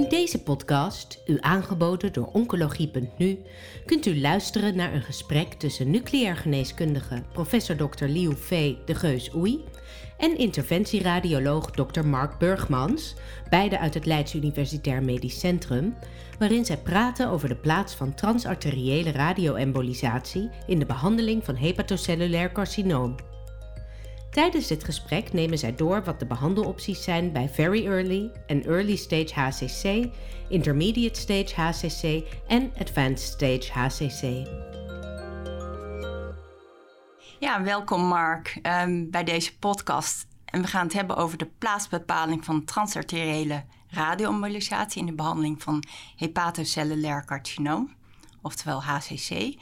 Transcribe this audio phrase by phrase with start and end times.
[0.00, 3.38] In deze podcast, u aangeboden door Oncologie.nu,
[3.86, 8.04] kunt u luisteren naar een gesprek tussen nucleair geneeskundige professor Dr.
[8.04, 9.64] Liu Fei de Geus Oei
[10.18, 12.04] en interventieradioloog Dr.
[12.06, 13.14] Mark Burgmans,
[13.50, 15.94] beide uit het Leids Universitair Medisch Centrum,
[16.38, 23.14] waarin zij praten over de plaats van transarteriële radioembolisatie in de behandeling van hepatocellulair carcinoom.
[24.30, 28.96] Tijdens dit gesprek nemen zij door wat de behandelopties zijn bij Very Early en Early
[28.96, 30.12] Stage HCC,
[30.48, 34.48] Intermediate Stage HCC en Advanced Stage HCC.
[37.38, 40.26] Ja, welkom Mark um, bij deze podcast.
[40.44, 45.84] En we gaan het hebben over de plaatsbepaling van transarteriële radioembolisatie in de behandeling van
[46.16, 47.94] hepatocellulair carcinoom,
[48.42, 49.54] oftewel HCC.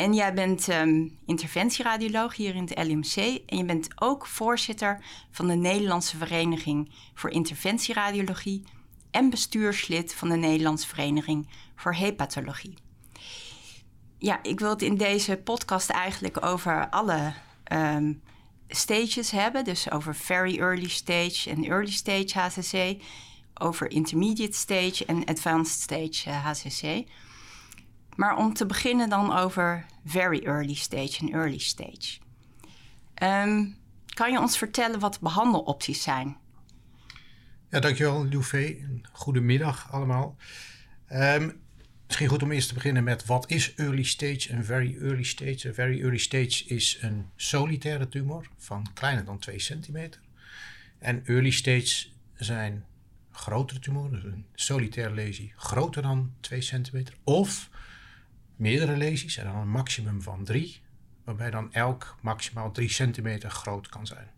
[0.00, 3.40] En jij bent um, interventieradioloog hier in het LMC.
[3.46, 8.64] En je bent ook voorzitter van de Nederlandse Vereniging voor Interventieradiologie.
[9.10, 12.74] En bestuurslid van de Nederlandse Vereniging voor Hepatologie.
[14.18, 17.32] Ja, ik wil het in deze podcast eigenlijk over alle
[17.72, 18.22] um,
[18.68, 19.64] stages hebben.
[19.64, 23.02] Dus over very early stage en early stage HCC.
[23.54, 27.06] Over intermediate stage en advanced stage HCC.
[28.20, 32.18] Maar om te beginnen dan over very early stage en early stage.
[33.22, 33.76] Um,
[34.14, 36.36] kan je ons vertellen wat behandelopties zijn?
[37.70, 38.76] Ja, dankjewel Loufé.
[39.12, 40.36] Goedemiddag allemaal.
[41.12, 41.60] Um,
[42.06, 45.68] misschien goed om eerst te beginnen met wat is early stage en very early stage.
[45.68, 50.20] Een very early stage is een solitaire tumor van kleiner dan 2 centimeter.
[50.98, 52.84] En early stage zijn
[53.30, 57.14] grotere tumoren, dus een solitaire lesie groter dan 2 centimeter.
[57.24, 57.70] Of
[58.60, 60.80] meerdere lesies en dan een maximum van drie,
[61.24, 64.28] waarbij dan elk maximaal 3 centimeter groot kan zijn.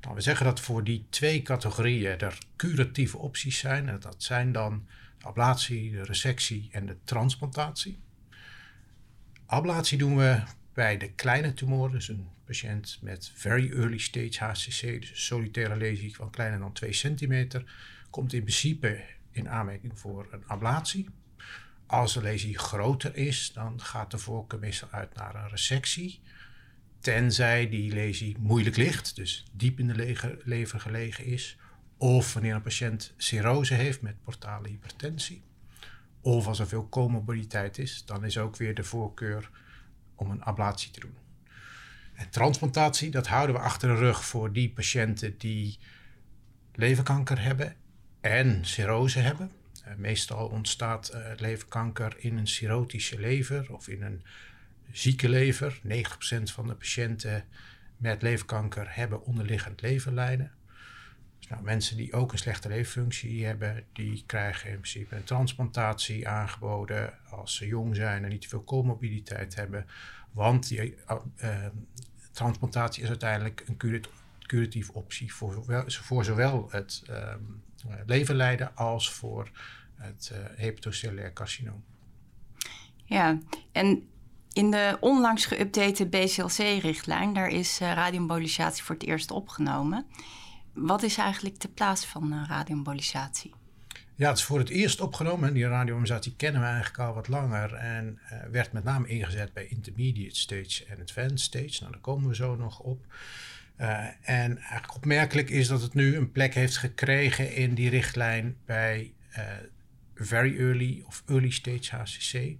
[0.00, 3.88] Nou, we zeggen dat voor die twee categorieën er curatieve opties zijn.
[3.88, 4.86] En dat zijn dan
[5.18, 7.98] de ablatie, de resectie en de transplantatie.
[9.46, 10.42] Ablatie doen we
[10.72, 15.76] bij de kleine tumoren, dus een patiënt met very early stage HCC, dus een solitaire
[15.76, 17.72] lesie van kleiner dan 2 centimeter,
[18.10, 21.08] komt in principe in aanmerking voor een ablatie.
[21.90, 26.20] Als de lesie groter is, dan gaat de voorkeur meestal uit naar een resectie.
[27.00, 31.58] Tenzij die lesie moeilijk ligt, dus diep in de lever gelegen is.
[31.96, 35.42] Of wanneer een patiënt cirrose heeft met portale hypertensie.
[36.20, 39.50] Of als er veel comorbiditeit is, dan is ook weer de voorkeur
[40.14, 41.16] om een ablatie te doen.
[42.14, 45.78] En transplantatie, dat houden we achter de rug voor die patiënten die
[46.74, 47.76] leverkanker hebben
[48.20, 49.59] en cirrose hebben.
[49.84, 54.22] Eh, meestal ontstaat uh, leverkanker in een cirrotische lever of in een
[54.92, 55.80] zieke lever.
[55.84, 57.44] 90% van de patiënten
[57.96, 60.52] met leverkanker hebben onderliggend leverlijnen.
[61.38, 66.28] Dus nou, mensen die ook een slechte leverfunctie hebben, die krijgen in principe een transplantatie
[66.28, 69.86] aangeboden als ze jong zijn en niet te veel comorbiditeit hebben.
[70.32, 70.92] Want uh,
[72.32, 74.02] transplantatie is uiteindelijk een
[74.46, 77.02] curatieve optie voor, voor zowel het
[77.86, 79.50] uh, leverlijden als voor
[79.94, 81.84] het hepatocellulair carcinoom.
[83.04, 83.38] Ja,
[83.72, 84.08] en
[84.52, 90.06] in de onlangs geüpdate BCLC-richtlijn, daar is uh, radioembolisatie voor het eerst opgenomen.
[90.72, 93.54] Wat is eigenlijk de plaats van uh, radioembolisatie?
[94.14, 95.48] Ja, het is voor het eerst opgenomen.
[95.48, 97.74] En die radioembolisatie kennen we eigenlijk al wat langer.
[97.74, 101.76] En uh, werd met name ingezet bij intermediate stage en advanced stage.
[101.80, 103.06] Nou, daar komen we zo nog op.
[103.80, 108.56] Uh, en eigenlijk opmerkelijk is dat het nu een plek heeft gekregen in die richtlijn
[108.64, 109.12] bij
[110.14, 112.56] very early of early stage HCC.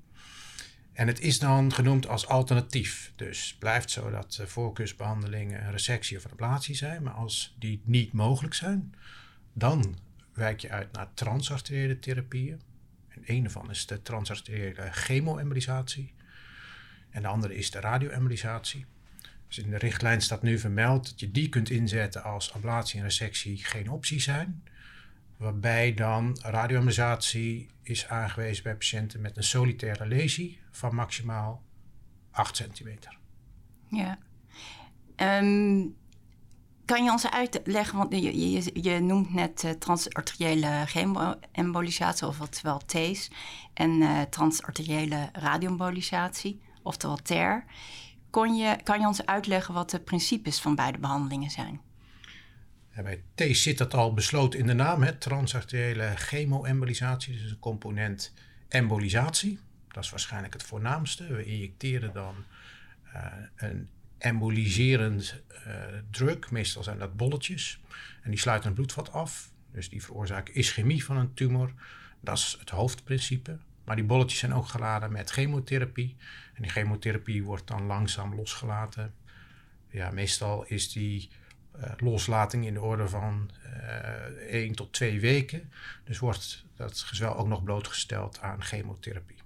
[0.93, 3.13] En het is dan genoemd als alternatief.
[3.17, 7.03] Dus blijft zo dat uh, voorkeursbehandelingen een resectie of een ablatie zijn.
[7.03, 8.95] Maar als die niet mogelijk zijn,
[9.53, 9.99] dan
[10.33, 12.61] wijk je uit naar transarteriële therapieën.
[13.09, 16.15] En een daarvan is de transarteriële chemoembolisatie.
[17.11, 18.87] En de andere is de radioembolisatie.
[19.51, 23.05] Dus in de richtlijn staat nu vermeld dat je die kunt inzetten als ablatie en
[23.05, 24.63] resectie geen optie zijn
[25.41, 31.63] waarbij dan radioembolisatie is aangewezen bij patiënten met een solitaire lesie van maximaal
[32.31, 33.19] 8 centimeter.
[33.89, 34.19] Ja.
[35.17, 35.97] Um,
[36.85, 43.31] kan je ons uitleggen, want je, je, noemt net uh, transarteriële chemoembolisatie, oftewel TACE,
[43.75, 47.65] en transarteriële radioembolisatie, oftewel TER.
[48.33, 51.81] Je, kan je ons uitleggen wat de principes van beide behandelingen zijn?
[53.03, 58.33] bij T zit dat al besloten in de naam, hè, transarteriële chemoembolisatie, dus een component
[58.69, 59.59] embolisatie.
[59.89, 61.27] Dat is waarschijnlijk het voornaamste.
[61.27, 62.35] We injecteren dan
[63.15, 63.25] uh,
[63.57, 63.89] een
[64.19, 65.75] emboliserend uh,
[66.11, 67.81] drug, meestal zijn dat bolletjes,
[68.23, 69.51] en die sluiten een bloedvat af.
[69.73, 71.73] Dus die veroorzaken ischemie van een tumor.
[72.21, 73.59] Dat is het hoofdprincipe.
[73.91, 76.17] Maar die bolletjes zijn ook geladen met chemotherapie.
[76.55, 79.15] En die chemotherapie wordt dan langzaam losgelaten.
[79.89, 81.31] Ja, meestal is die
[81.77, 83.71] uh, loslating in de orde van uh,
[84.49, 85.73] 1 tot 2 weken.
[86.05, 89.39] Dus wordt dat gezwel ook nog blootgesteld aan chemotherapie.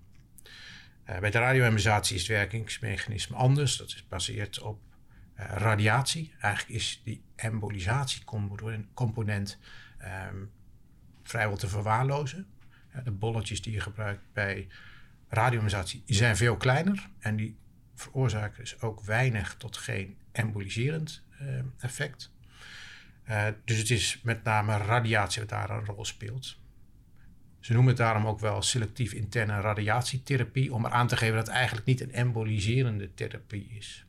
[1.10, 3.76] Uh, bij de radioembolisatie is het werkingsmechanisme anders.
[3.76, 4.80] Dat is gebaseerd op
[5.34, 6.34] radiatie.
[6.40, 9.58] Eigenlijk is die embolisatiecomponent
[10.30, 10.50] um,
[11.22, 12.53] vrijwel te verwaarlozen.
[13.04, 14.68] De bolletjes die je gebruikt bij
[15.28, 17.56] radioembolisatie zijn veel kleiner en die
[17.94, 21.22] veroorzaken dus ook weinig tot geen emboliserend
[21.78, 22.32] effect.
[23.64, 26.58] dus het is met name radiatie wat daar een rol speelt.
[27.60, 31.56] Ze noemen het daarom ook wel selectief interne radiatietherapie, om aan te geven dat het
[31.56, 34.06] eigenlijk niet een emboliserende therapie is.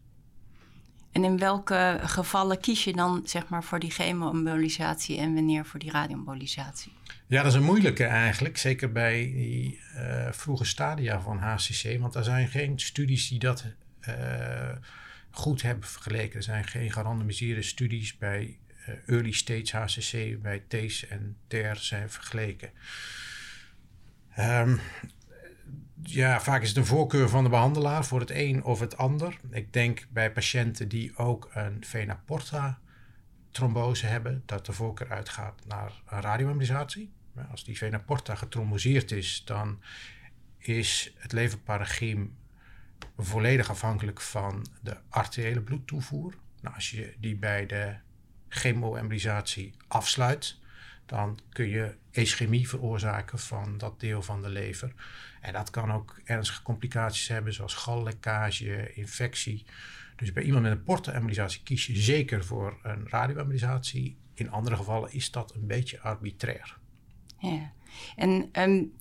[1.15, 5.79] En in welke gevallen kies je dan zeg maar, voor die chemoembolisatie en wanneer voor
[5.79, 6.91] die radioembolisatie?
[7.27, 12.15] Ja, dat is een moeilijke eigenlijk, zeker bij die uh, vroege stadia van HCC, want
[12.15, 13.65] er zijn geen studies die dat
[14.07, 14.15] uh,
[15.31, 16.35] goed hebben vergeleken.
[16.35, 18.57] Er zijn geen gerandomiseerde studies bij
[18.89, 22.69] uh, early stage HCC, bij TACE en TER zijn vergeleken.
[24.39, 24.79] Um,
[26.05, 29.39] ja, vaak is het een voorkeur van de behandelaar voor het een of het ander.
[29.49, 32.79] Ik denk bij patiënten die ook een vena porta
[33.51, 37.13] trombose hebben, dat de voorkeur uitgaat naar een radioembolisatie.
[37.51, 39.81] Als die vena porta getromboseerd is, dan
[40.57, 42.35] is het leverparagiem
[43.17, 46.33] volledig afhankelijk van de arteriële bloedtoevoer.
[46.61, 47.95] Nou, als je die bij de
[48.49, 50.57] chemoembolisatie afsluit,
[51.05, 54.93] dan kun je ischemie veroorzaken van dat deel van de lever.
[55.41, 59.65] En dat kan ook ernstige complicaties hebben, zoals gallekkage, infectie.
[60.15, 64.17] Dus bij iemand met een portoembolisatie kies je zeker voor een radioembolisatie.
[64.33, 66.77] In andere gevallen is dat een beetje arbitrair.
[67.37, 67.71] Ja,
[68.15, 68.93] en um,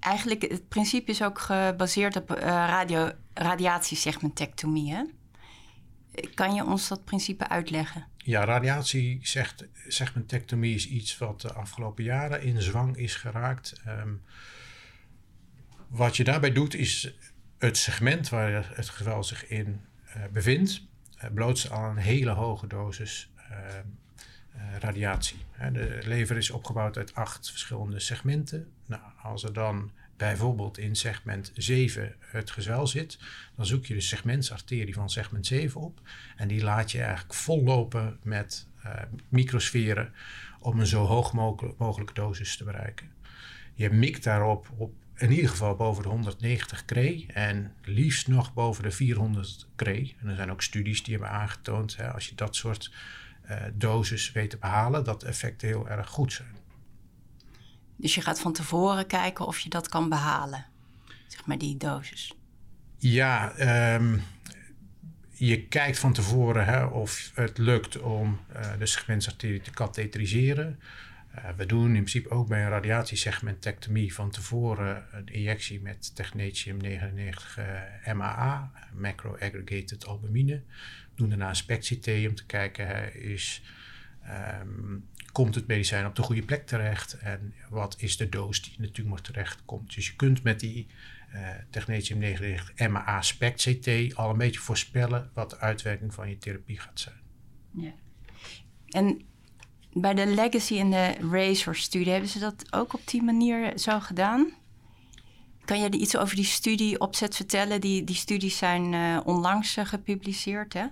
[0.00, 4.94] eigenlijk het principe is ook gebaseerd op uh, radio, radiatiesegmentectomie.
[4.94, 5.02] Hè?
[6.34, 8.06] Kan je ons dat principe uitleggen?
[8.16, 13.82] Ja, radiatiesegmentectomie is iets wat de afgelopen jaren in zwang is geraakt.
[13.88, 14.22] Um,
[15.88, 17.14] wat je daarbij doet is
[17.58, 20.82] het segment waar het geweld zich in uh, bevindt,
[21.16, 23.56] uh, blootstellen aan een hele hoge dosis uh,
[24.78, 25.38] radiatie.
[25.72, 28.72] De lever is opgebouwd uit acht verschillende segmenten.
[28.86, 29.90] Nou, als er dan
[30.28, 33.18] bijvoorbeeld in segment 7 het gezwel zit,
[33.56, 36.00] dan zoek je de segmentsarterie van segment 7 op.
[36.36, 38.92] En die laat je eigenlijk vollopen met uh,
[39.28, 40.12] microsferen
[40.60, 41.32] om een zo hoog
[41.78, 43.10] mogelijke dosis te bereiken.
[43.74, 48.82] Je mikt daarop op in ieder geval boven de 190 kree en liefst nog boven
[48.82, 50.16] de 400 kree.
[50.20, 52.92] En er zijn ook studies die hebben aangetoond, hè, als je dat soort
[53.50, 56.61] uh, doses weet te behalen, dat de effecten heel erg goed zijn.
[58.02, 60.66] Dus je gaat van tevoren kijken of je dat kan behalen,
[61.26, 62.34] zeg maar die dosis.
[62.98, 63.52] Ja,
[63.94, 64.22] um,
[65.30, 70.80] je kijkt van tevoren hè, of het lukt om uh, de segmentsarterie te katheteriseren.
[71.36, 76.76] Uh, we doen in principe ook bij een radiatiesegmentectomie van tevoren een injectie met technetium
[76.76, 80.54] 99 uh, MAA, macro-aggregated albumine.
[80.54, 83.62] We doen daarna een SPECT-CT om te kijken, is,
[84.60, 88.74] um, komt het medicijn op de goede plek terecht en wat is de doos die
[88.76, 89.94] in de tumor terecht komt.
[89.94, 90.86] Dus je kunt met die
[91.34, 96.78] uh, technetium 99 MAA SPECT-CT al een beetje voorspellen wat de uitwerking van je therapie
[96.78, 97.20] gaat zijn.
[97.70, 97.92] Ja.
[98.88, 99.22] En
[99.92, 104.52] bij de Legacy en de Razor-studie hebben ze dat ook op die manier zo gedaan?
[105.64, 107.80] Kan je iets over die studieopzet vertellen?
[107.80, 110.86] Die, die studies zijn uh, onlangs gepubliceerd, hè?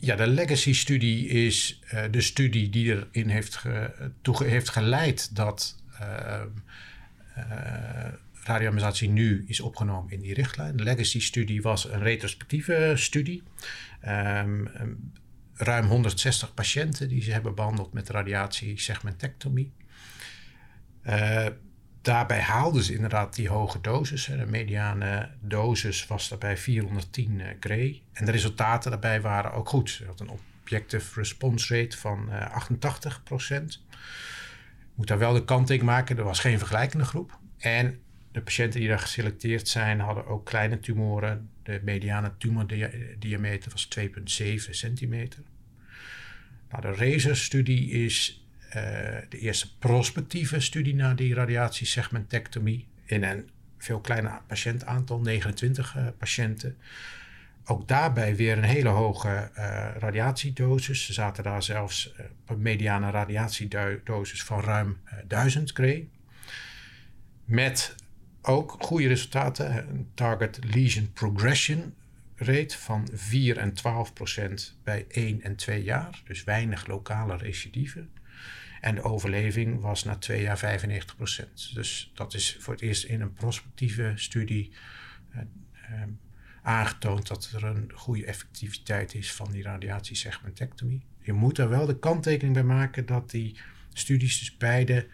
[0.00, 5.76] Ja, de Legacy-studie is uh, de studie die erin heeft, ge, toe heeft geleid dat
[8.48, 10.76] radioamisatie nu is opgenomen in die richtlijn.
[10.76, 13.42] De Legacy-studie was een retrospectieve studie.
[14.06, 14.70] Um,
[15.54, 19.72] ruim 160 patiënten die ze hebben behandeld met radiatie-segmentectomie.
[21.06, 21.46] Uh,
[22.08, 24.24] daarbij haalden ze inderdaad die hoge dosis.
[24.24, 28.02] De mediane dosis was daarbij 410 gray.
[28.12, 29.90] En de resultaten daarbij waren ook goed.
[29.90, 33.84] Ze had een objective response rate van uh, 88 procent.
[34.94, 37.38] Moet daar wel de kanttekening maken, er was geen vergelijkende groep.
[37.58, 38.00] En
[38.32, 41.50] de patiënten die daar geselecteerd zijn, hadden ook kleine tumoren.
[41.62, 44.08] De mediane tumordiameter was 2,7
[44.70, 45.42] centimeter.
[46.70, 48.46] Nou, de RAZOR-studie is
[49.28, 53.48] de eerste prospectieve studie naar die radiatiesegmentectomie in een
[53.78, 56.76] veel kleiner patiëntaantal, 29 uh, patiënten.
[57.64, 61.04] ook daarbij weer een hele hoge uh, radiatiedosis.
[61.04, 62.14] Ze zaten daar zelfs
[62.46, 66.08] een mediane radiatiedosis van ruim 1000 Gray.
[67.44, 67.94] Met
[68.42, 69.88] ook goede resultaten.
[69.88, 71.94] Een target lesion progression
[72.36, 76.22] rate van 4 en 12 procent bij 1 en 2 jaar.
[76.24, 78.10] Dus weinig lokale recidieven.
[78.80, 81.74] En de overleving was na twee jaar 95 procent.
[81.74, 84.72] Dus dat is voor het eerst in een prospectieve studie
[85.34, 86.02] uh,
[86.62, 91.02] aangetoond dat er een goede effectiviteit is van die radiatiesegmentectomie.
[91.20, 93.56] Je moet er wel de kanttekening bij maken dat die
[93.92, 95.06] studies dus beide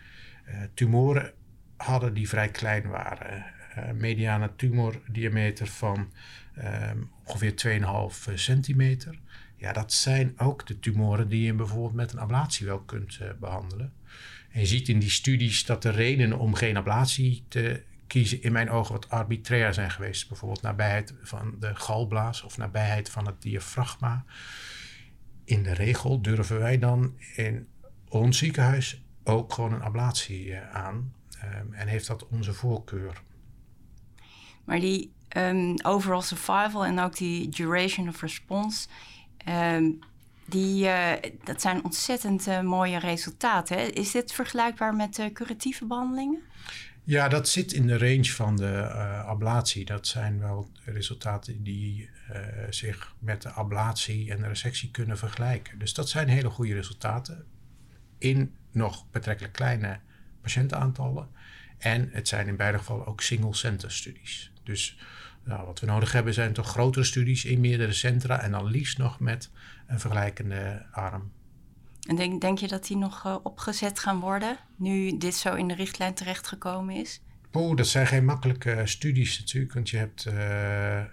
[0.49, 1.33] uh, tumoren
[1.76, 3.52] hadden die vrij klein waren.
[3.94, 6.12] Mediane tumordiameter van
[7.25, 7.83] ongeveer
[8.28, 9.18] 2,5 centimeter.
[9.56, 13.28] Ja, dat zijn ook de tumoren die je bijvoorbeeld met een ablatie wel kunt uh,
[13.40, 13.92] behandelen.
[14.50, 18.52] En je ziet in die studies dat de redenen om geen ablatie te kiezen in
[18.52, 20.28] mijn ogen wat arbitrair zijn geweest.
[20.28, 24.25] Bijvoorbeeld nabijheid van de galblaas of nabijheid van het diafragma.
[25.44, 27.66] In de regel durven wij dan in
[28.08, 31.12] ons ziekenhuis ook gewoon een ablatie uh, aan.
[31.44, 33.23] Um, en heeft dat onze voorkeur.
[34.64, 38.88] Maar die um, overall survival en ook die duration of response...
[39.48, 39.98] Um,
[40.44, 41.12] die, uh,
[41.44, 43.94] dat zijn ontzettend uh, mooie resultaten.
[43.94, 46.42] Is dit vergelijkbaar met uh, curatieve behandelingen?
[47.04, 48.88] Ja, dat zit in de range van de
[49.26, 49.84] ablatie.
[49.84, 52.10] Dat zijn wel resultaten die
[52.70, 55.78] zich met de ablatie en de resectie kunnen vergelijken.
[55.78, 57.44] Dus dat zijn hele goede resultaten
[58.18, 59.98] in nog betrekkelijk kleine
[60.40, 61.28] patiëntenaantallen.
[61.78, 64.52] En het zijn in beide gevallen ook single-center studies.
[64.62, 64.98] Dus
[65.44, 68.98] nou, wat we nodig hebben zijn toch grotere studies in meerdere centra en dan liefst
[68.98, 69.50] nog met
[69.86, 71.32] een vergelijkende arm.
[72.08, 75.68] En denk, denk je dat die nog uh, opgezet gaan worden, nu dit zo in
[75.68, 77.20] de richtlijn terechtgekomen is?
[77.52, 81.04] Oeh, dat zijn geen makkelijke studies natuurlijk, want je hebt uh, uh,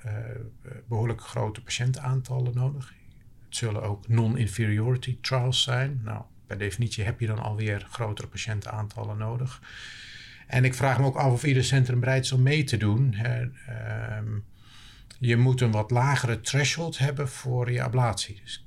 [0.88, 2.93] behoorlijk grote patiëntenaantallen nodig.
[3.45, 6.01] Het zullen ook non-inferiority trials zijn.
[6.03, 9.61] Nou, per definitie heb je dan alweer grotere patiëntenaantallen nodig.
[10.51, 13.15] En ik vraag me ook af of ieder centrum bereid is om mee te doen.
[13.70, 14.17] Uh,
[15.20, 18.39] je moet een wat lagere threshold hebben voor je ablatie.
[18.43, 18.65] Dus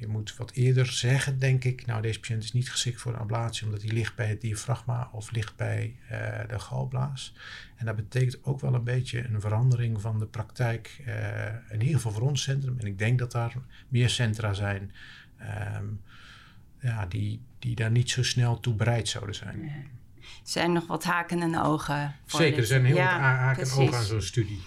[0.00, 3.18] je moet wat eerder zeggen, denk ik, nou deze patiënt is niet geschikt voor een
[3.18, 6.08] ablatie omdat hij ligt bij het diafragma of ligt bij uh,
[6.48, 7.34] de galblaas.
[7.76, 11.94] En dat betekent ook wel een beetje een verandering van de praktijk, uh, in ieder
[11.94, 12.78] geval voor ons centrum.
[12.78, 13.54] En ik denk dat daar
[13.88, 14.92] meer centra zijn
[15.76, 16.00] um,
[16.80, 19.70] ja, die, die daar niet zo snel toe bereid zouden zijn.
[20.24, 22.16] Er zijn nog wat haken en ogen.
[22.26, 23.76] Zeker, er zijn heel ja, wat haken precies.
[23.76, 24.62] en ogen aan zo'n studie.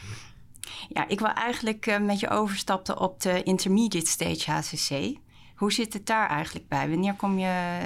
[0.89, 5.17] Ja, ik wil eigenlijk uh, met je overstappen op de intermediate stage HCC.
[5.55, 6.89] Hoe zit het daar eigenlijk bij?
[6.89, 7.79] Wanneer kom je,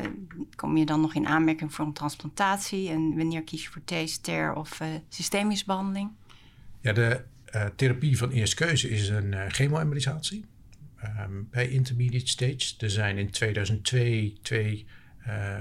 [0.56, 2.90] kom je dan nog in aanmerking voor een transplantatie?
[2.90, 6.10] En wanneer kies je voor TSTR of uh, systemische behandeling?
[6.82, 7.24] Ja, de
[7.56, 10.46] uh, therapie van eerste keuze is een uh, chemoembolisatie
[11.20, 12.74] um, bij intermediate stage.
[12.78, 14.86] Er zijn in 2002 twee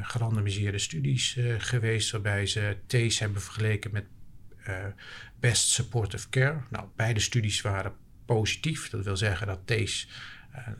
[0.02, 2.10] gerandomiseerde studies geweest...
[2.10, 4.04] waarbij ze TACE hebben vergeleken met
[5.40, 6.60] Best Supportive Care.
[6.70, 7.92] Nou, beide studies waren
[8.24, 8.90] positief.
[8.90, 10.06] Dat wil zeggen dat TACE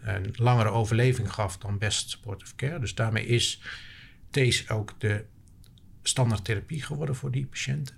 [0.03, 2.79] een, langere overleving gaf dan Best Supportive Care.
[2.79, 3.63] Dus daarmee is
[4.31, 5.25] TACE ook de
[6.03, 7.95] standaardtherapie geworden voor die patiënten.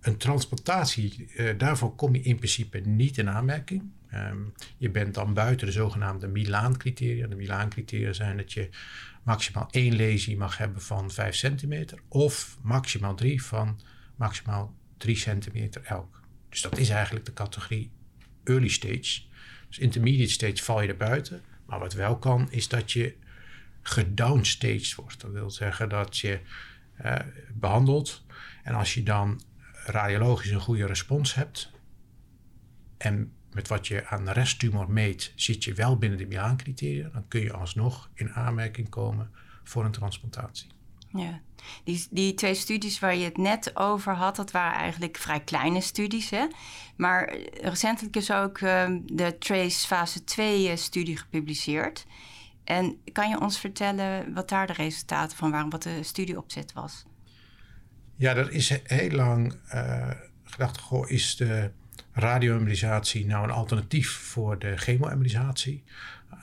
[0.00, 3.90] Een transplantatie, daarvoor kom je in principe niet in aanmerking.
[4.16, 7.26] Um, je bent dan buiten de zogenaamde Milaan-criteria.
[7.26, 8.68] De Milaan-criteria zijn dat je
[9.22, 11.98] maximaal één lesie mag hebben van 5 centimeter...
[12.08, 13.80] of maximaal drie van
[14.16, 16.20] maximaal 3 centimeter elk.
[16.48, 17.90] Dus dat is eigenlijk de categorie
[18.44, 19.22] early stage.
[19.68, 21.42] Dus intermediate stage val je er buiten.
[21.66, 23.16] Maar wat wel kan, is dat je
[23.82, 25.20] gedownstage wordt.
[25.20, 26.40] Dat wil zeggen dat je
[27.04, 27.16] uh,
[27.52, 28.24] behandelt.
[28.62, 29.42] En als je dan
[29.86, 31.70] radiologisch een goede respons hebt.
[32.96, 37.08] En met wat je aan de resttumor meet, zit je wel binnen de Milaan-criteria.
[37.08, 39.30] Dan kun je alsnog in aanmerking komen
[39.64, 40.66] voor een transplantatie.
[41.08, 41.40] Ja,
[41.84, 45.80] die, die twee studies waar je het net over had, dat waren eigenlijk vrij kleine
[45.80, 46.30] studies.
[46.30, 46.46] Hè?
[46.96, 52.06] Maar recentelijk is ook uh, de TRACE fase 2-studie eh, gepubliceerd.
[52.64, 57.04] En kan je ons vertellen wat daar de resultaten van waren, wat de studieopzet was?
[58.16, 60.10] Ja, er is heel lang uh,
[60.44, 61.70] gedacht, goh, is de
[62.16, 65.82] radioembolisatie nou een alternatief voor de chemoembolisatie?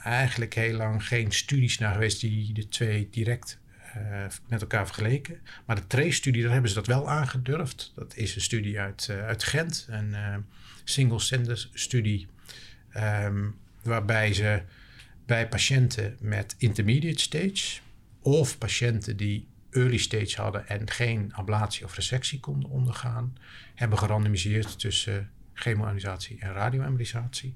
[0.03, 3.59] Eigenlijk heel lang geen studies naar geweest die de twee direct
[3.97, 5.39] uh, met elkaar vergeleken.
[5.65, 7.91] Maar de TRACE-studie, daar hebben ze dat wel aangedurfd.
[7.95, 10.35] Dat is een studie uit, uh, uit Gent, een uh,
[10.83, 12.27] single-center studie,
[12.97, 14.61] um, waarbij ze
[15.25, 17.79] bij patiënten met intermediate stage
[18.21, 23.37] of patiënten die early stage hadden en geen ablatie of resectie konden ondergaan,
[23.75, 25.29] hebben gerandomiseerd tussen
[25.63, 27.55] chemoemmunisatie en radioemmunisatie.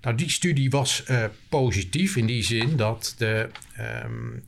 [0.00, 3.50] Nou, die studie was uh, positief in die zin dat de
[4.04, 4.44] um,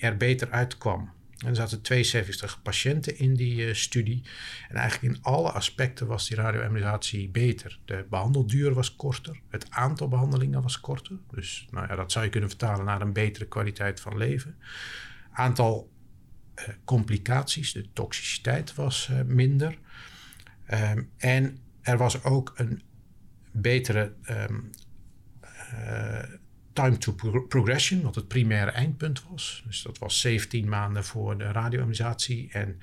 [0.00, 1.10] er beter uitkwam.
[1.38, 4.22] En er zaten 72 patiënten in die uh, studie.
[4.68, 7.78] En eigenlijk in alle aspecten was die radioemmunisatie beter.
[7.84, 9.40] De behandelduur was korter.
[9.48, 11.16] Het aantal behandelingen was korter.
[11.30, 14.56] Dus nou ja, dat zou je kunnen vertalen naar een betere kwaliteit van leven.
[15.32, 15.90] Aantal
[16.56, 19.78] uh, complicaties, de toxiciteit was minder.
[20.70, 22.82] Um, en er was ook een
[23.50, 24.70] betere um,
[26.72, 27.14] time to
[27.48, 29.62] progression, wat het primaire eindpunt was.
[29.66, 32.80] Dus dat was 17 maanden voor de radioemmunisatie en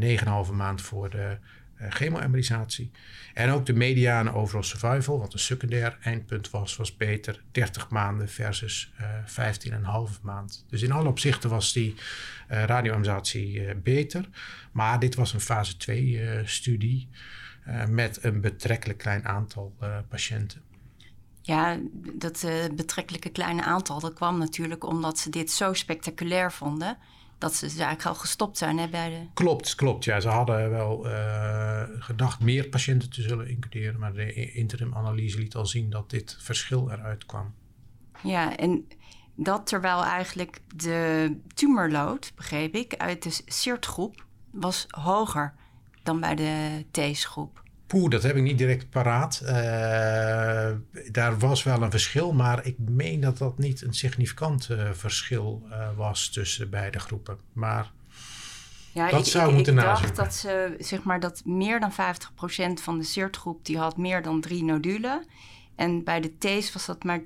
[0.00, 1.38] uh, 9,5 maand voor de
[1.82, 2.90] uh, chemoemmunisatie.
[3.34, 7.42] En ook de mediane overall survival, wat een secundair eindpunt was, was beter.
[7.52, 10.64] 30 maanden versus uh, 15,5 maand.
[10.68, 11.94] Dus in alle opzichten was die
[12.50, 14.28] uh, beter.
[14.72, 17.08] Maar dit was een fase 2 studie
[17.88, 19.76] met een betrekkelijk klein aantal
[20.08, 20.62] patiënten.
[21.42, 21.78] Ja,
[22.12, 26.98] dat betrekkelijke kleine aantal, dat kwam natuurlijk omdat ze dit zo spectaculair vonden.
[27.42, 29.26] Dat ze dus eigenlijk al gestopt zijn hè, bij de...
[29.34, 30.04] Klopt, klopt.
[30.04, 34.00] Ja, ze hadden wel uh, gedacht meer patiënten te zullen includeren.
[34.00, 37.54] Maar de interim-analyse liet al zien dat dit verschil eruit kwam.
[38.22, 38.88] Ja, en
[39.34, 45.54] dat terwijl eigenlijk de tumorload, begreep ik, uit de SIRT-groep was hoger
[46.02, 47.61] dan bij de TEES-groep.
[47.92, 49.40] Poeh, dat heb ik niet direct paraat.
[49.44, 49.50] Uh,
[51.10, 55.62] daar was wel een verschil, maar ik meen dat dat niet een significant uh, verschil
[55.70, 57.38] uh, was tussen beide groepen.
[57.52, 57.90] Maar
[58.92, 61.92] ja, dat ik, zou ik, moeten ik dacht dat ze, zeg maar, dat meer dan
[61.92, 61.94] 50%
[62.82, 65.24] van de CIRT-groep die had meer dan drie nodulen.
[65.74, 67.24] En bij de T's was dat maar 32%.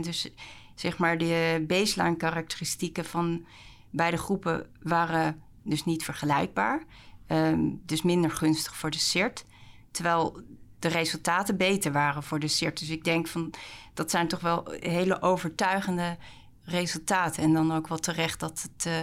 [0.00, 0.30] Dus
[0.74, 3.44] zeg maar de baseline karakteristieken van
[3.90, 6.82] beide groepen waren dus niet vergelijkbaar.
[7.28, 9.44] Um, dus minder gunstig voor de CIRT.
[9.92, 10.42] Terwijl
[10.78, 12.78] de resultaten beter waren voor de CIRT.
[12.78, 13.54] Dus ik denk van
[13.94, 16.16] dat zijn toch wel hele overtuigende
[16.64, 17.42] resultaten.
[17.42, 19.00] En dan ook wel terecht dat het uh,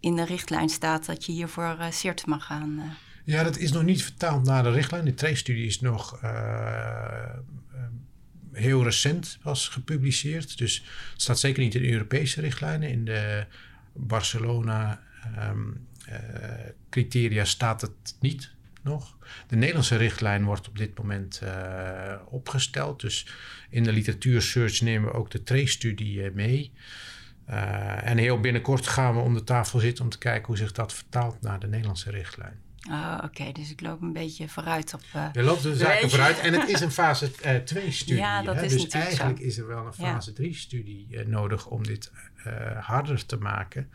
[0.00, 2.78] in de richtlijn staat dat je hiervoor uh, CIRT mag gaan.
[2.78, 2.84] Uh.
[3.24, 5.04] Ja, dat is nog niet vertaald naar de richtlijn.
[5.04, 6.20] De TRACE-studie is nog
[8.52, 10.58] heel recent was gepubliceerd.
[10.58, 12.88] Dus het staat zeker niet in de Europese richtlijnen.
[12.88, 13.46] In de
[13.92, 15.02] Barcelona
[15.38, 15.86] um,
[16.90, 18.54] criteria staat het niet
[18.86, 19.16] nog.
[19.46, 23.00] De Nederlandse richtlijn wordt op dit moment uh, opgesteld.
[23.00, 23.26] Dus
[23.70, 26.72] in de literatuursearch nemen we ook de TRACE-studie uh, mee.
[27.50, 30.72] Uh, en heel binnenkort gaan we om de tafel zitten om te kijken hoe zich
[30.72, 32.60] dat vertaalt naar de Nederlandse richtlijn.
[32.90, 33.24] Oh, oké.
[33.24, 33.52] Okay.
[33.52, 35.02] Dus ik loop een beetje vooruit op...
[35.16, 36.38] Uh, Je loopt de zaken vooruit.
[36.38, 38.16] En het is een fase 2-studie.
[38.16, 38.64] ja, dat hè?
[38.64, 39.44] is dus eigenlijk zo.
[39.44, 41.22] is er wel een fase 3-studie ja.
[41.26, 42.12] nodig om dit
[42.80, 43.88] harder te maken.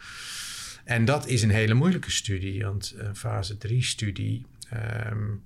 [0.84, 2.63] En dat is een hele moeilijke studie.
[2.63, 4.45] Want een fase 3-studie
[5.12, 5.43] Um,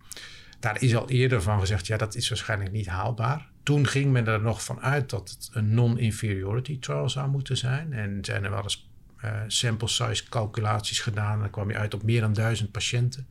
[0.59, 3.49] daar is al eerder van gezegd, ja, dat is waarschijnlijk niet haalbaar.
[3.63, 7.93] Toen ging men er nog van uit dat het een non-inferiority trial zou moeten zijn.
[7.93, 8.89] En zijn er wel eens
[9.25, 11.39] uh, sample size calculaties gedaan.
[11.39, 13.27] Dan kwam je uit op meer dan duizend patiënten.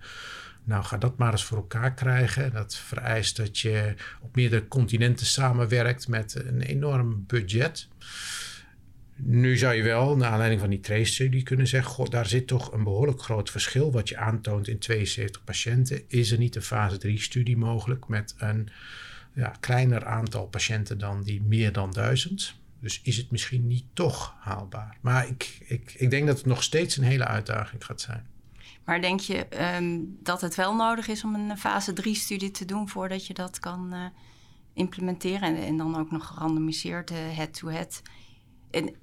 [0.65, 2.53] Nou, ga dat maar eens voor elkaar krijgen.
[2.53, 7.89] Dat vereist dat je op meerdere continenten samenwerkt met een enorm budget.
[9.17, 12.73] Nu zou je wel, naar aanleiding van die trace-studie, kunnen zeggen: God, daar zit toch
[12.73, 13.93] een behoorlijk groot verschil.
[13.93, 16.03] Wat je aantoont in 72 patiënten.
[16.09, 18.69] Is er niet een fase 3-studie mogelijk met een
[19.33, 22.55] ja, kleiner aantal patiënten dan die meer dan duizend?
[22.81, 24.97] Dus is het misschien niet toch haalbaar?
[25.01, 28.27] Maar ik, ik, ik denk dat het nog steeds een hele uitdaging gaat zijn.
[28.85, 29.47] Maar denk je
[29.77, 33.59] um, dat het wel nodig is om een fase 3-studie te doen voordat je dat
[33.59, 34.05] kan uh,
[34.73, 35.57] implementeren?
[35.57, 38.03] En, en, dan ook nog gerandomiseerd, head-to-head.
[38.71, 38.95] En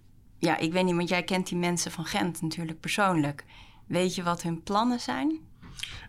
[0.42, 3.46] ja, ik weet niet, want jij kent die mensen van Gent natuurlijk persoonlijk.
[3.88, 5.40] Weet je wat hun plannen zijn?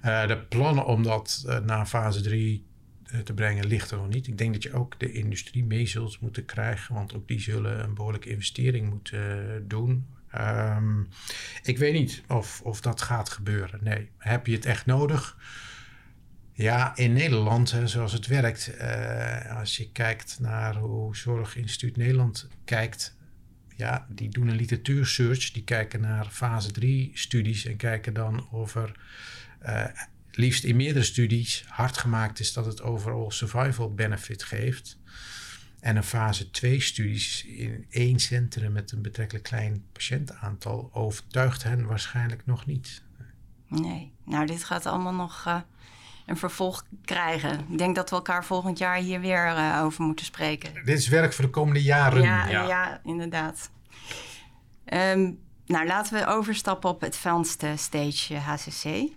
[0.04, 2.66] Uh, de plannen om dat uh, naar fase 3
[3.06, 4.26] uh, te brengen ligt er nog niet.
[4.26, 7.82] Ik denk dat je ook de industrie mee zult moeten krijgen, want ook die zullen
[7.82, 10.06] een behoorlijke investering moeten doen.
[10.38, 11.08] Um,
[11.62, 13.78] ik weet niet of, of dat gaat gebeuren.
[13.82, 15.38] Nee, heb je het echt nodig?
[16.52, 18.72] Ja, in Nederland, zoals het werkt,
[19.56, 23.16] als je kijkt naar hoe Zorginstituut Nederland kijkt
[23.76, 25.50] ja, die doen een literatuursearch.
[25.50, 28.92] Die kijken naar fase 3 studies en kijken dan of er
[29.66, 29.85] uh,
[30.30, 34.98] liefst in meerdere studies hard gemaakt is dat het overall survival benefit geeft.
[35.80, 41.87] En een fase 2 studies in één centrum met een betrekkelijk klein patiëntenaantal overtuigt hen
[41.87, 43.02] waarschijnlijk nog niet.
[43.68, 45.61] Nee, nou dit gaat allemaal nog uh,
[46.26, 47.61] een vervolg krijgen.
[47.68, 50.74] Ik denk dat we elkaar volgend jaar hier weer uh, over moeten spreken.
[50.85, 52.22] Dit is werk voor de komende jaren.
[52.22, 52.66] Ja, ja.
[52.66, 53.70] ja inderdaad.
[54.87, 59.11] Um, nou, laten we overstappen op Advanced Stage HCC.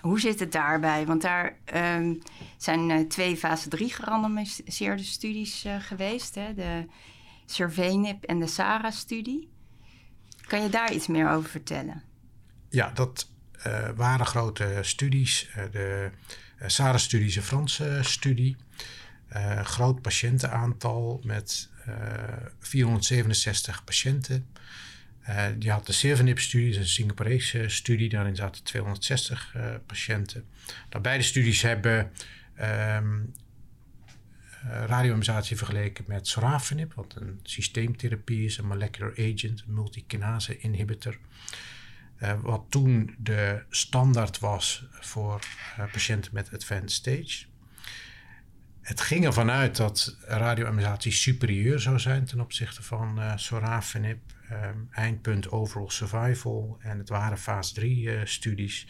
[0.00, 1.06] Hoe zit het daarbij?
[1.06, 2.14] Want daar ehm,
[2.56, 6.34] zijn uh, twee fase 3 gerandomiseerde studies uh, geweest.
[6.34, 6.54] Hè?
[6.54, 6.86] De
[7.46, 9.48] Surveynip en de SARA-studie.
[10.46, 12.02] Kan je daar iets meer over vertellen?
[12.68, 13.28] Ja, dat
[13.96, 15.48] waren grote studies.
[15.70, 16.10] de
[16.66, 18.56] SARA-studie is een Franse studie.
[19.62, 21.68] groot patiëntenaantal met
[22.58, 24.46] 467 patiënten.
[25.28, 28.08] Uh, die had de Sevenip-studie, een Singaporese studie.
[28.08, 30.44] Daarin zaten 260 uh, patiënten.
[30.90, 32.10] Nou, beide studies hebben
[32.60, 33.34] um,
[34.86, 41.18] radioimmunisatie vergeleken met sorafenib, wat een systeemtherapie is, een molecular agent, een multikinase inhibitor.
[42.22, 45.40] Uh, wat toen de standaard was voor
[45.92, 47.44] patiënten met advanced stage.
[48.80, 54.18] Het ging ervan uit dat radioimmunisatie superieur zou zijn ten opzichte van uh, sorafenib
[54.52, 58.86] um, eindpunt overall survival en het waren fase 3 uh, studies.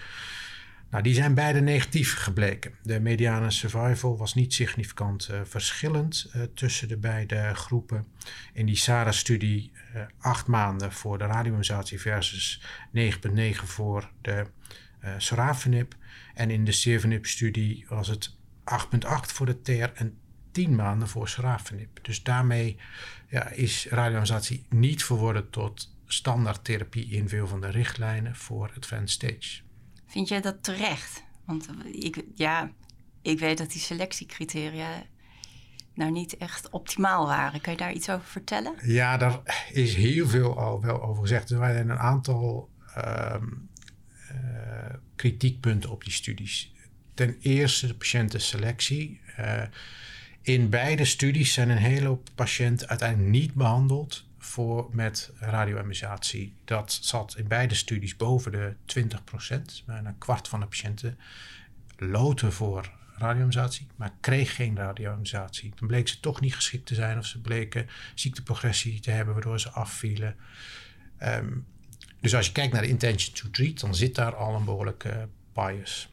[0.91, 2.75] Nou, die zijn beide negatief gebleken.
[2.83, 8.07] De mediane survival was niet significant uh, verschillend uh, tussen de beide groepen.
[8.53, 12.63] In die SARA-studie uh, acht maanden voor de radioimmunisatie versus
[12.97, 14.47] 9,9 voor de
[15.19, 15.95] sorafenib.
[16.35, 20.19] En in de Sevenib-studie was het 8,8 voor de TER en
[20.53, 22.05] 10 maanden voor sorafenib.
[22.05, 22.77] Dus daarmee
[23.29, 29.70] ja, is radioisatie niet verworden tot standaardtherapie in veel van de richtlijnen voor advanced stage.
[30.11, 31.23] Vind jij dat terecht?
[31.45, 32.71] Want ik, ja,
[33.23, 35.03] ik weet dat die selectiecriteria
[35.95, 37.61] nou niet echt optimaal waren.
[37.61, 38.75] Kan je daar iets over vertellen?
[38.83, 41.51] Ja, daar is heel veel al wel over gezegd.
[41.51, 43.69] Er waren een aantal um,
[44.33, 46.75] uh, kritiekpunten op die studies.
[47.15, 49.21] Ten eerste de patiëntenselectie.
[49.39, 49.63] Uh,
[50.43, 56.55] in beide studies zijn een hele hoop patiënten uiteindelijk niet behandeld voor, met radioemisatie.
[56.65, 59.83] Dat zat in beide studies boven de 20 procent.
[59.87, 61.19] Bijna een kwart van de patiënten
[61.97, 65.73] loten voor radioemisatie, maar kreeg geen radioemisatie.
[65.75, 69.61] Dan bleek ze toch niet geschikt te zijn of ze bleken ziekteprogressie te hebben waardoor
[69.61, 70.37] ze afvielen.
[71.23, 71.67] Um,
[72.21, 75.29] dus als je kijkt naar de intention to treat, dan zit daar al een behoorlijke
[75.53, 76.13] bias.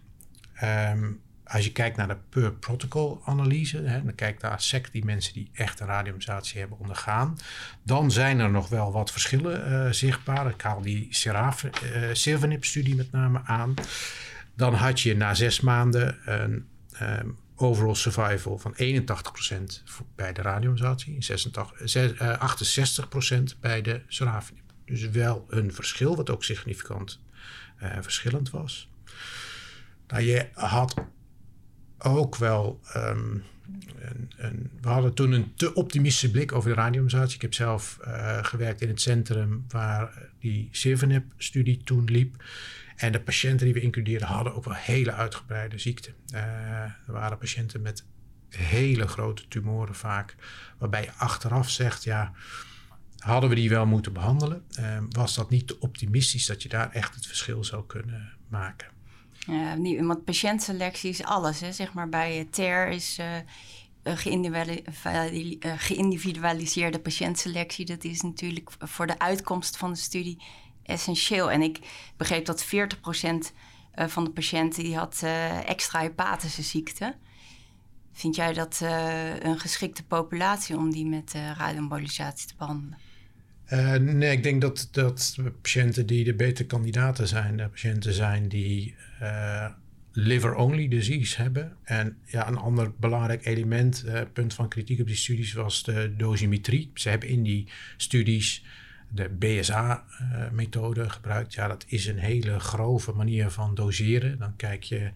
[0.64, 5.06] Um, als je kijkt naar de per protocol analyse, hè, dan kijkt naar SEC die
[5.06, 5.90] mensen die echt een
[6.58, 7.38] hebben ondergaan,
[7.84, 10.50] dan zijn er nog wel wat verschillen uh, zichtbaar.
[10.50, 11.08] Ik haal die
[11.96, 13.74] uh, studie met name aan.
[14.56, 16.68] Dan had je na zes maanden een
[17.02, 18.78] um, overall survival van 81%
[20.16, 21.16] bij de radiomisatie,
[23.56, 24.64] 68% bij de sorafenib.
[24.86, 27.20] Dus wel een verschil, wat ook significant
[28.02, 28.90] verschillend was.
[30.08, 30.94] Nou, je had
[31.98, 32.80] ook wel.
[32.96, 33.44] Um,
[34.38, 37.36] een, we hadden toen een te optimistische blik over de radiomisatie.
[37.36, 42.44] Ik heb zelf uh, gewerkt in het centrum waar die Sevenep-studie toen liep.
[42.96, 46.14] En de patiënten die we includeerden hadden ook wel hele uitgebreide ziekten.
[46.34, 46.42] Uh,
[46.82, 48.06] er waren patiënten met
[48.50, 50.36] hele grote tumoren vaak,
[50.78, 52.32] waarbij je achteraf zegt, ja,
[53.18, 54.64] hadden we die wel moeten behandelen?
[54.80, 58.88] Uh, was dat niet te optimistisch dat je daar echt het verschil zou kunnen maken?
[59.48, 61.60] Ja, niet, want patiëntselectie is alles.
[61.60, 61.72] Hè.
[61.72, 63.26] Zeg maar bij TER is uh,
[65.78, 67.86] geïndividualiseerde patiëntselectie.
[67.86, 70.44] Dat is natuurlijk voor de uitkomst van de studie
[70.84, 71.52] essentieel.
[71.52, 71.80] En ik
[72.18, 72.68] begreep dat 40%
[73.94, 75.22] van de patiënten die had
[75.66, 77.16] extra hepatische ziekte.
[78.14, 78.80] Vind jij dat
[79.40, 83.07] een geschikte populatie om die met radioembolisatie te behandelen?
[83.74, 88.48] Uh, nee, ik denk dat, dat patiënten die de betere kandidaten zijn, de patiënten zijn
[88.48, 89.68] die uh,
[90.12, 91.78] liver-only disease hebben.
[91.84, 96.14] En ja, een ander belangrijk element, uh, punt van kritiek op die studies, was de
[96.18, 96.92] dosimetrie.
[96.94, 98.64] Ze hebben in die studies
[99.10, 101.54] de BSA-methode gebruikt.
[101.54, 104.40] Ja, dat is een hele grove manier van doseren.
[104.40, 105.12] Dan kijk je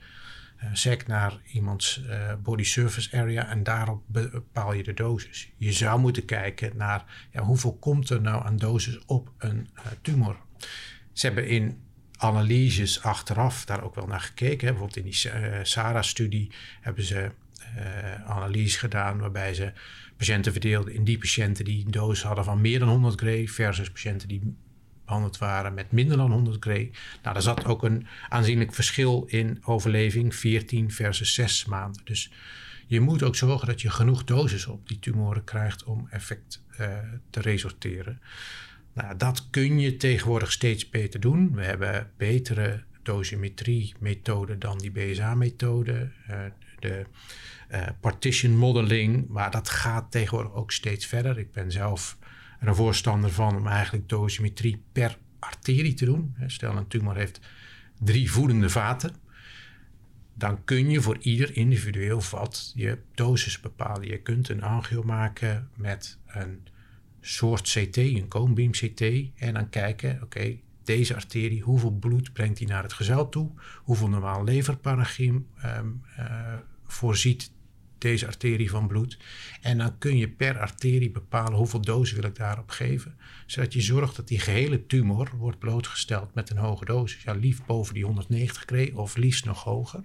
[0.64, 5.52] uh, sec naar iemands uh, body surface area en daarop bepaal je de dosis.
[5.58, 9.82] Je zou moeten kijken naar ja, hoeveel komt er nou aan dosis op een uh,
[10.02, 10.38] tumor.
[11.14, 11.80] Ze hebben in
[12.18, 14.68] analyses achteraf daar ook wel naar gekeken.
[14.68, 17.32] Bijvoorbeeld in die SARA-studie hebben ze
[18.26, 19.74] analyses gedaan waarbij ze
[20.18, 23.92] patiënten verdeelden in die patiënten die een dosis hadden van meer dan 100 gray versus
[23.92, 24.56] patiënten die
[25.12, 26.92] behandeld waren met minder dan 100 gray.
[27.22, 32.02] Nou, daar zat ook een aanzienlijk verschil in overleving, 14 versus 6 maanden.
[32.06, 32.32] Dus
[32.88, 36.98] je moet ook zorgen dat je genoeg dosis op die tumoren krijgt om effect uh,
[37.30, 38.22] te resorteren.
[38.94, 41.56] Nou, dat kun je tegenwoordig steeds beter doen.
[41.56, 46.12] We hebben betere dosimetrie-methoden dan die BSA-methode.
[46.30, 46.38] Uh,
[46.80, 47.06] de
[47.72, 51.38] uh, partition modeling, maar dat gaat tegenwoordig ook steeds verder.
[51.38, 52.18] Ik ben zelf
[52.68, 56.36] een voorstander van om eigenlijk dosimetrie per arterie te doen.
[56.48, 57.40] Stel een tumor heeft
[58.00, 59.16] drie voedende vaten.
[60.34, 64.08] dan kun je voor ieder individueel vat je dosis bepalen.
[64.08, 66.68] Je kunt een angio maken met een
[67.20, 69.02] soort CT, een conebeam CT,
[69.36, 73.52] en dan kijken, oké, deze arterie, hoeveel bloed brengt die naar het gezel toe?
[73.84, 76.54] Hoeveel normaal leverparenchym um, uh,
[76.86, 77.52] voorziet
[78.02, 79.18] deze arterie van bloed.
[79.62, 83.18] En dan kun je per arterie bepalen hoeveel dosis wil ik daarop geven.
[83.46, 87.24] Zodat je zorgt dat die gehele tumor wordt blootgesteld met een hoge dosis.
[87.24, 90.02] Ja, liefst boven die 190 Gray of liefst nog hoger.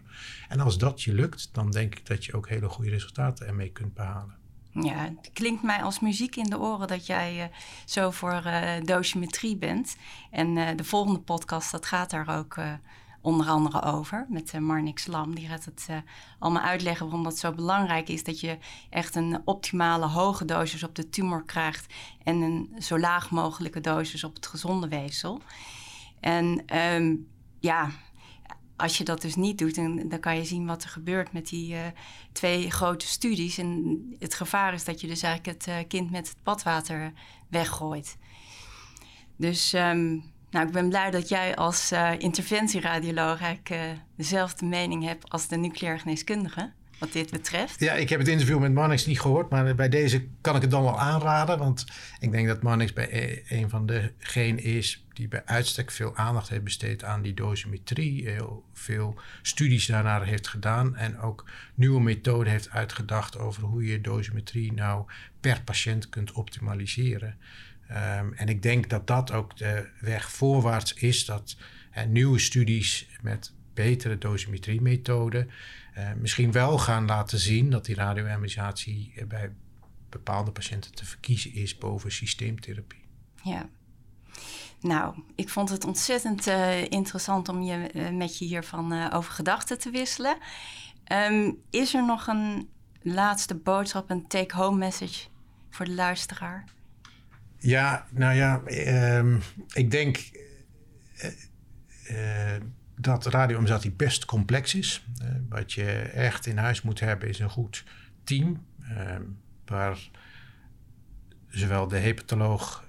[0.48, 3.70] En als dat je lukt, dan denk ik dat je ook hele goede resultaten ermee
[3.70, 4.34] kunt behalen.
[4.80, 7.44] Ja, het klinkt mij als muziek in de oren dat jij uh,
[7.84, 9.96] zo voor uh, dosimetrie bent.
[10.30, 12.56] En uh, de volgende podcast, dat gaat daar ook
[13.26, 15.34] onder andere over met uh, Marnix Lam.
[15.34, 15.96] Die gaat het uh,
[16.38, 18.24] allemaal uitleggen waarom dat zo belangrijk is.
[18.24, 18.58] Dat je
[18.90, 24.24] echt een optimale hoge dosis op de tumor krijgt en een zo laag mogelijke dosis
[24.24, 25.40] op het gezonde weefsel.
[26.20, 27.28] En um,
[27.60, 27.90] ja,
[28.76, 31.48] als je dat dus niet doet, dan, dan, kan je zien wat er gebeurt met
[31.48, 31.80] die uh,
[32.32, 33.58] twee grote studies.
[33.58, 37.12] En het gevaar is dat je dus eigenlijk het kind met het badwater
[37.48, 38.16] weggooit.
[39.36, 45.04] Dus um, nou, ik ben blij dat jij als uh, interventieradioloog eigenlijk uh, dezelfde mening
[45.04, 46.72] hebt als de nucleair geneeskundige.
[46.98, 47.80] Wat dit betreft.
[47.80, 50.70] Ja, ik heb het interview met Marnix niet gehoord, maar bij deze kan ik het
[50.70, 51.58] dan wel aanraden.
[51.58, 51.86] Want
[52.18, 56.48] ik denk dat Marnix bij e, een van degenen is die bij uitstek veel aandacht
[56.48, 58.28] heeft besteed aan die dosimetrie.
[58.28, 64.00] Heel veel studies daarnaar heeft gedaan en ook nieuwe methoden heeft uitgedacht over hoe je
[64.00, 65.04] dosimetrie nou
[65.40, 67.36] per patiënt kunt optimaliseren.
[67.90, 71.56] Um, en ik denk dat dat ook de weg voorwaarts is, dat
[72.08, 75.50] nieuwe studies met betere dosimetriemethoden
[75.98, 79.52] uh, misschien wel gaan laten zien dat die radioemerisatie bij
[80.08, 83.04] bepaalde patiënten te verkiezen is boven systeemtherapie.
[83.42, 83.68] Ja.
[84.80, 89.90] Nou, ik vond het ontzettend uh, interessant om je, met je hiervan over gedachten te
[89.90, 90.36] wisselen.
[91.12, 92.68] Um, is er nog een
[93.02, 95.28] laatste boodschap, een take-home message
[95.70, 96.64] voor de luisteraar?
[97.58, 99.36] Ja, nou ja, uh,
[99.72, 100.30] ik denk
[102.10, 102.56] uh,
[102.96, 105.06] dat radioomzatie best complex is.
[105.22, 107.84] Uh, wat je echt in huis moet hebben is een goed
[108.24, 108.66] team.
[108.82, 109.22] Ehm,
[109.64, 109.98] waar
[111.48, 112.84] zowel de hepatoloog,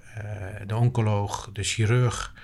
[0.66, 2.34] de oncoloog, de chirurg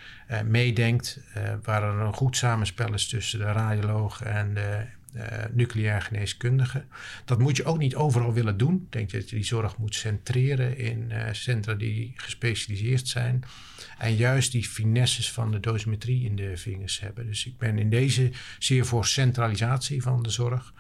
[0.45, 1.21] meedenkt.
[1.63, 5.23] waar er een goed samenspel is tussen de radioloog en de uh,
[5.53, 6.85] nucleair geneeskundige.
[7.25, 8.75] Dat moet je ook niet overal willen doen.
[8.75, 13.45] Ik denk dat je die zorg moet centreren in uh, centra die gespecialiseerd zijn.
[13.99, 17.27] En juist die finesses van de dosimetrie in de vingers hebben.
[17.27, 20.73] Dus ik ben in deze zeer voor centralisatie van de zorg.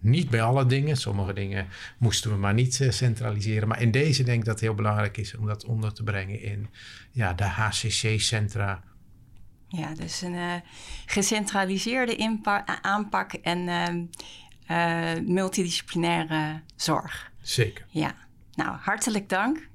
[0.00, 0.96] Niet bij alle dingen.
[0.96, 1.66] Sommige dingen
[1.98, 3.68] moesten we maar niet uh, centraliseren.
[3.68, 6.40] Maar in deze denk ik dat het heel belangrijk is om dat onder te brengen
[6.40, 6.68] in
[7.10, 8.82] ja, de HCC-centra
[9.74, 10.54] ja, dus een uh,
[11.06, 12.38] gecentraliseerde
[12.82, 13.58] aanpak en
[14.70, 17.32] uh, multidisciplinaire zorg.
[17.40, 17.86] Zeker.
[17.88, 18.14] Ja,
[18.54, 19.68] nou hartelijk dank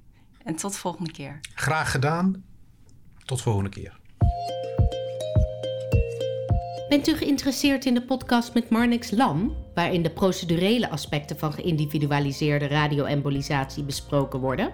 [0.44, 1.40] en tot de volgende keer.
[1.54, 2.44] Graag gedaan.
[3.26, 3.98] Tot volgende keer.
[6.90, 12.68] Bent u geïnteresseerd in de podcast met Marnix Lam, waarin de procedurele aspecten van geïndividualiseerde
[12.68, 14.74] radioembolisatie besproken worden?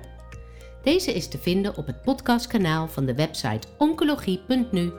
[0.86, 4.92] Deze is te vinden op het podcastkanaal van de website oncologie.nu.